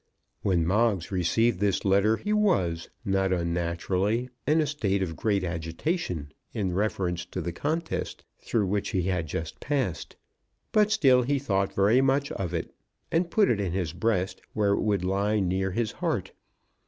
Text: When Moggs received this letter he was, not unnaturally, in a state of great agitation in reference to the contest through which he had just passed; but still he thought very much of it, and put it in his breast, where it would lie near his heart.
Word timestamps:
When 0.41 0.65
Moggs 0.65 1.11
received 1.11 1.59
this 1.59 1.85
letter 1.85 2.17
he 2.17 2.33
was, 2.33 2.89
not 3.05 3.31
unnaturally, 3.31 4.31
in 4.47 4.59
a 4.59 4.65
state 4.65 5.03
of 5.03 5.15
great 5.15 5.43
agitation 5.43 6.31
in 6.53 6.73
reference 6.73 7.23
to 7.27 7.39
the 7.39 7.51
contest 7.53 8.25
through 8.39 8.65
which 8.65 8.89
he 8.89 9.03
had 9.03 9.27
just 9.27 9.59
passed; 9.59 10.15
but 10.71 10.89
still 10.91 11.21
he 11.21 11.37
thought 11.37 11.75
very 11.75 12.01
much 12.01 12.31
of 12.31 12.51
it, 12.51 12.73
and 13.11 13.29
put 13.29 13.47
it 13.47 13.59
in 13.61 13.73
his 13.73 13.93
breast, 13.93 14.41
where 14.53 14.71
it 14.73 14.81
would 14.81 15.05
lie 15.05 15.39
near 15.39 15.69
his 15.69 15.91
heart. 15.91 16.31